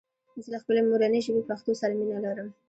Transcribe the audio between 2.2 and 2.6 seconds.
لرم